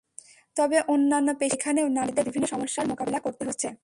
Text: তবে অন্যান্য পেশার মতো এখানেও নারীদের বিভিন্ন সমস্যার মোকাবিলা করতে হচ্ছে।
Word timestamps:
তবে 0.55 0.77
অন্যান্য 0.87 1.29
পেশার 1.33 1.49
মতো 1.49 1.57
এখানেও 1.57 1.87
নারীদের 1.89 2.25
বিভিন্ন 2.25 2.47
সমস্যার 2.47 2.85
মোকাবিলা 2.87 3.19
করতে 3.19 3.43
হচ্ছে। 3.45 3.67